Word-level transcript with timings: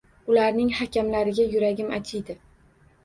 Ularning 0.31 0.71
hakamlariga 0.77 1.45
yuragim 1.53 1.93
achiydi. 2.01 2.39